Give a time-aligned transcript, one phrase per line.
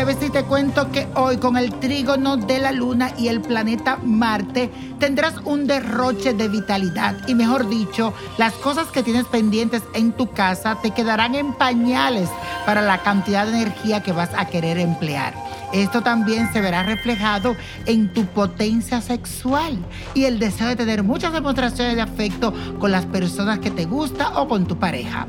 [0.00, 3.98] sabes si te cuento que hoy con el trígono de la luna y el planeta
[4.02, 10.12] Marte tendrás un derroche de vitalidad y mejor dicho, las cosas que tienes pendientes en
[10.12, 12.28] tu casa te quedarán en pañales
[12.66, 15.49] para la cantidad de energía que vas a querer emplear.
[15.72, 19.78] Esto también se verá reflejado en tu potencia sexual
[20.14, 24.40] y el deseo de tener muchas demostraciones de afecto con las personas que te gusta
[24.40, 25.26] o con tu pareja.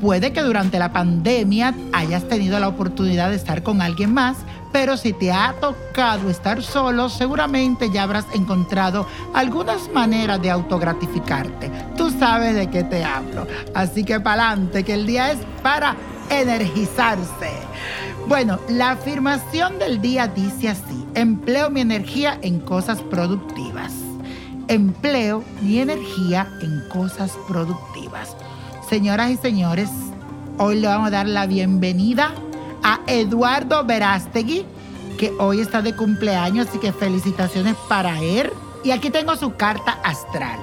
[0.00, 4.38] Puede que durante la pandemia hayas tenido la oportunidad de estar con alguien más,
[4.72, 11.70] pero si te ha tocado estar solo, seguramente ya habrás encontrado algunas maneras de autogratificarte.
[11.96, 13.46] Tú sabes de qué te hablo.
[13.74, 15.96] Así que para adelante, que el día es para
[16.30, 17.59] energizarse.
[18.28, 23.92] Bueno, la afirmación del día dice así, empleo mi energía en cosas productivas.
[24.68, 28.36] Empleo mi energía en cosas productivas.
[28.88, 29.90] Señoras y señores,
[30.58, 32.32] hoy le vamos a dar la bienvenida
[32.84, 34.64] a Eduardo Verástegui,
[35.18, 38.52] que hoy está de cumpleaños, así que felicitaciones para él.
[38.84, 40.60] Y aquí tengo su carta astral.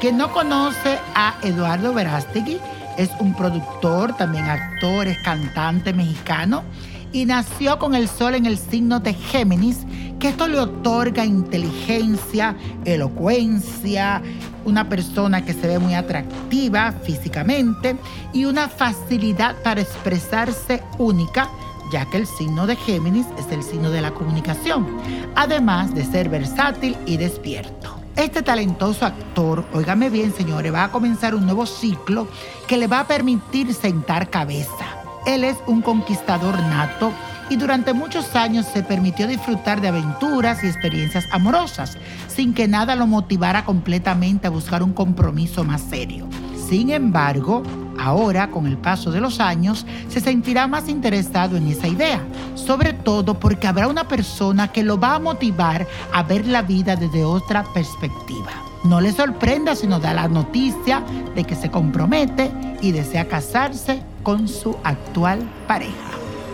[0.00, 2.58] Quien no conoce a Eduardo Verástegui,
[2.96, 6.64] es un productor, también actor, es cantante mexicano
[7.12, 9.86] y nació con el sol en el signo de Géminis,
[10.18, 14.22] que esto le otorga inteligencia, elocuencia,
[14.64, 17.96] una persona que se ve muy atractiva físicamente
[18.32, 21.48] y una facilidad para expresarse única,
[21.90, 24.86] ya que el signo de Géminis es el signo de la comunicación,
[25.34, 27.96] además de ser versátil y despierto.
[28.16, 32.28] Este talentoso actor, óigame bien señores, va a comenzar un nuevo ciclo
[32.66, 34.99] que le va a permitir sentar cabeza.
[35.26, 37.12] Él es un conquistador nato
[37.50, 42.94] y durante muchos años se permitió disfrutar de aventuras y experiencias amorosas, sin que nada
[42.94, 46.28] lo motivara completamente a buscar un compromiso más serio.
[46.68, 47.64] Sin embargo,
[47.98, 52.22] ahora, con el paso de los años, se sentirá más interesado en esa idea,
[52.54, 56.94] sobre todo porque habrá una persona que lo va a motivar a ver la vida
[56.94, 58.69] desde otra perspectiva.
[58.84, 61.02] No le sorprenda si nos da la noticia
[61.34, 65.92] de que se compromete y desea casarse con su actual pareja.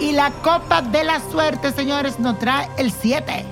[0.00, 3.44] Y la copa de la suerte, señores, nos trae el 7,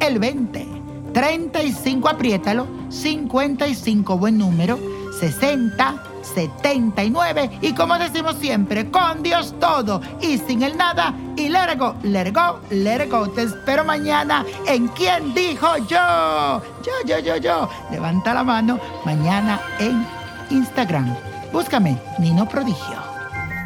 [0.00, 0.66] el 20,
[1.12, 4.78] 35, apriétalo, 55, buen número,
[5.18, 11.72] 60, 79 y como decimos siempre, con Dios todo y sin el nada y let
[11.72, 13.28] it go.
[13.28, 16.62] Te espero mañana en ¿Quién dijo yo?
[16.84, 17.68] Yo, yo, yo, yo.
[17.90, 20.06] Levanta la mano mañana en
[20.50, 21.14] Instagram.
[21.52, 23.12] Búscame, Nino Prodigio.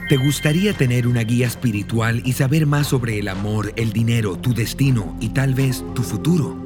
[0.09, 4.55] ¿Te gustaría tener una guía espiritual y saber más sobre el amor, el dinero, tu
[4.55, 6.66] destino y tal vez tu futuro?